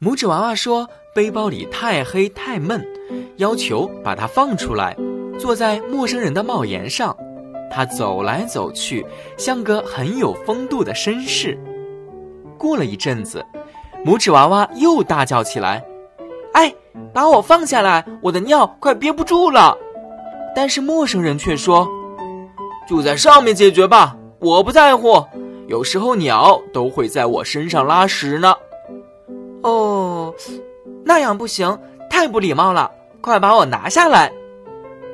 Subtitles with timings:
[0.00, 2.86] 拇指娃娃说：“背包里太黑太闷，
[3.38, 4.96] 要求把它放出来，
[5.40, 7.16] 坐在陌生人的帽檐上。
[7.68, 9.04] 他走来走去，
[9.36, 11.58] 像个很有风度的绅士。
[12.56, 13.44] 过了一阵子，
[14.06, 15.84] 拇指娃娃又大叫起来
[16.54, 16.72] ：‘哎，
[17.12, 18.06] 把我放下来！
[18.22, 19.76] 我的尿快憋不住了！’
[20.54, 21.88] 但是陌生人却说
[22.88, 25.24] ：‘就在上面解决吧，我不在乎。
[25.66, 28.54] 有时候鸟都会在我身上拉屎呢。’”
[29.62, 30.34] 哦，
[31.04, 31.78] 那样不行，
[32.08, 32.90] 太不礼貌了！
[33.20, 34.32] 快把我拿下来。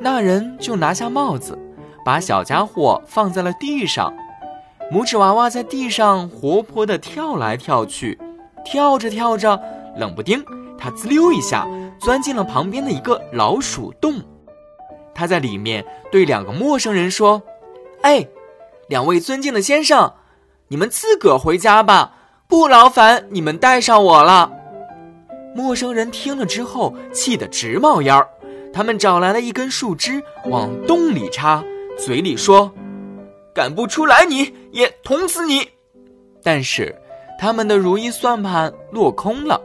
[0.00, 1.58] 那人就拿下帽子，
[2.04, 4.14] 把小家伙放在了地上。
[4.92, 8.16] 拇指娃娃在地上活泼地跳来跳去，
[8.64, 9.60] 跳着跳着，
[9.96, 10.42] 冷不丁，
[10.78, 11.66] 他滋溜一下
[11.98, 14.22] 钻进了旁边的一个老鼠洞。
[15.12, 17.42] 他在里面对两个陌生人说
[18.02, 18.26] ：“哎，
[18.86, 20.14] 两位尊敬的先生，
[20.68, 22.14] 你们自个儿回家吧。”
[22.48, 24.50] 不劳烦你们带上我了。
[25.54, 28.26] 陌生人听了之后，气得直冒烟儿。
[28.72, 31.62] 他们找来了一根树枝，往洞里插，
[31.98, 32.72] 嘴里说
[33.54, 35.68] ：“赶不出来，你也捅死你。”
[36.42, 36.96] 但是，
[37.38, 39.60] 他们的如意算盘落空了。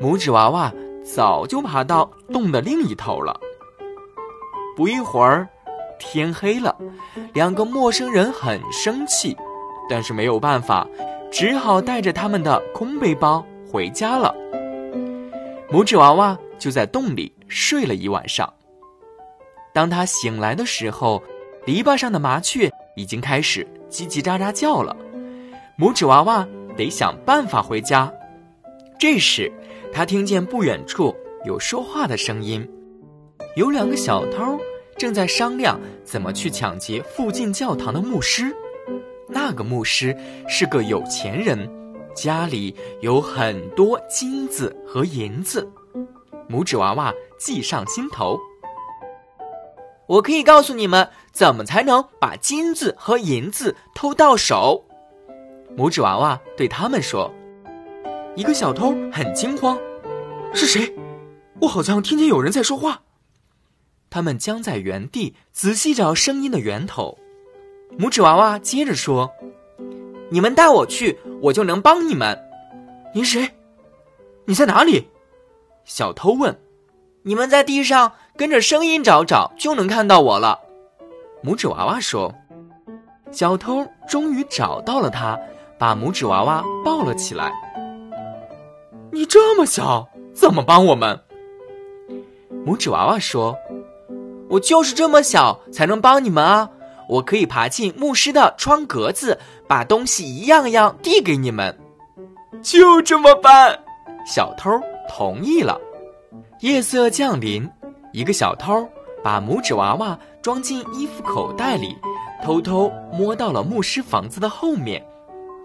[0.00, 0.72] 拇指娃娃
[1.04, 3.38] 早就爬到洞的另一头了。
[4.74, 5.46] 不一会儿，
[5.98, 6.74] 天黑了。
[7.34, 9.36] 两个陌生人很生气，
[9.90, 10.86] 但是没有办法。
[11.34, 14.32] 只好带着他们的空背包回家了。
[15.68, 18.48] 拇指娃娃就在洞里睡了一晚上。
[19.72, 21.20] 当他醒来的时候，
[21.66, 24.96] 篱笆上的麻雀已经开始叽叽喳喳叫了。
[25.76, 26.46] 拇指娃娃
[26.76, 28.12] 得想办法回家。
[28.96, 29.50] 这时，
[29.92, 31.12] 他听见不远处
[31.44, 32.64] 有说话的声音，
[33.56, 34.56] 有两个小偷
[34.96, 38.54] 正在商量怎么去抢劫附近教堂的牧师。
[39.34, 40.16] 那个牧师
[40.48, 41.68] 是个有钱人，
[42.14, 45.68] 家里有很多金子和银子。
[46.48, 48.38] 拇指娃娃记上心头。
[50.06, 54.84] 我可以告诉你们，怎么才能把金子和银子偷到手。
[55.76, 57.32] 拇指娃娃对他们说
[58.36, 59.76] ：“一个小偷很惊慌，
[60.54, 60.94] 是谁？
[61.60, 63.02] 我好像听见有人在说话。”
[64.10, 67.18] 他们僵在原地，仔细找声音的源头。
[67.98, 69.30] 拇指娃娃接着说
[70.28, 72.38] ：“你们带我去，我就能帮你们。
[73.14, 73.48] 你谁？
[74.46, 75.08] 你在哪里？”
[75.84, 76.58] 小偷问。
[77.22, 80.58] “你们在地上跟着声音找找，就能看到我了。”
[81.44, 82.34] 拇指娃娃说。
[83.30, 85.36] 小偷终于找到了他，
[85.76, 87.52] 把拇指娃娃抱了起来。
[89.10, 91.18] “你这么小，怎么帮我们？”
[92.64, 93.56] 拇指娃娃说
[94.48, 96.70] ：“我就是这么小，才能帮你们啊。”
[97.08, 99.38] 我可以爬进牧师的窗格子，
[99.68, 101.76] 把东西一样样递给你们。
[102.62, 103.78] 就这么办，
[104.26, 104.70] 小偷
[105.08, 105.80] 同意了。
[106.60, 107.68] 夜色降临，
[108.12, 108.88] 一个小偷
[109.22, 111.96] 把拇指娃娃装进衣服口袋里，
[112.42, 115.04] 偷偷摸到了牧师房子的后面。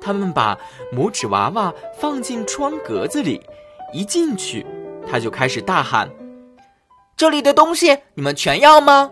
[0.01, 0.57] 他们把
[0.93, 3.41] 拇指娃娃放进窗格子里，
[3.93, 4.65] 一进去，
[5.09, 6.09] 他就开始大喊
[7.15, 9.09] ：“这里的东西你们全要吗？”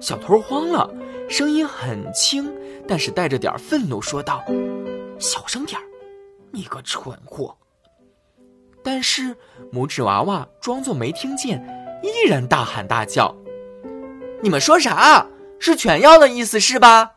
[0.00, 0.88] 小偷慌了，
[1.28, 2.52] 声音很轻，
[2.86, 4.44] 但是带着点愤怒，说道
[5.18, 5.84] ：“小声点儿，
[6.50, 7.56] 你个蠢货！”
[8.84, 9.34] 但是
[9.72, 11.58] 拇指娃娃装作没听见，
[12.02, 13.34] 依然大喊大叫
[14.40, 15.26] ：“你们说啥？
[15.58, 17.12] 是犬要的意思是吧？”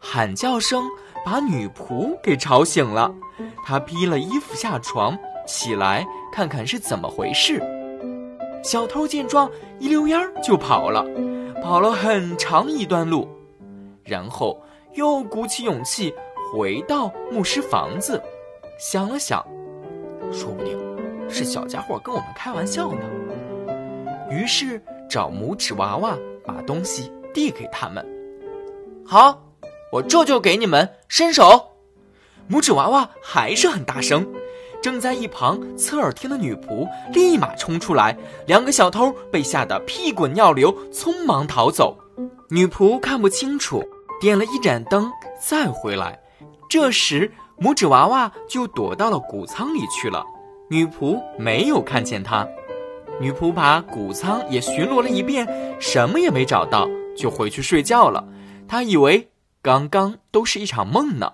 [0.00, 0.84] 喊叫声
[1.24, 3.14] 把女仆给吵醒了，
[3.64, 5.16] 她披了衣服下床，
[5.46, 7.62] 起来看看是怎么回事。
[8.64, 9.48] 小偷见状，
[9.78, 11.04] 一溜烟儿就跑了。
[11.62, 13.28] 跑了很长一段路，
[14.04, 14.60] 然后
[14.94, 16.12] 又鼓起勇气
[16.52, 18.20] 回到牧师房子，
[18.78, 19.40] 想了想，
[20.32, 20.76] 说不定
[21.30, 23.00] 是小家伙跟我们开玩笑呢。
[24.28, 28.04] 于是找拇指娃娃把东西递给他们。
[29.06, 29.40] 好，
[29.92, 31.70] 我这就给你们伸手。
[32.50, 34.26] 拇指娃娃还是很大声。
[34.82, 38.14] 正在一旁侧耳听的女仆立马冲出来，
[38.46, 41.96] 两个小偷被吓得屁滚尿流，匆忙逃走。
[42.50, 43.82] 女仆看不清楚，
[44.20, 46.20] 点了一盏灯再回来。
[46.68, 47.30] 这时，
[47.60, 50.24] 拇指娃娃就躲到了谷仓里去了。
[50.68, 52.46] 女仆没有看见他。
[53.20, 55.46] 女仆把谷仓也巡逻了一遍，
[55.78, 58.26] 什么也没找到，就回去睡觉了。
[58.66, 59.30] 她以为
[59.62, 61.30] 刚刚都是一场梦呢。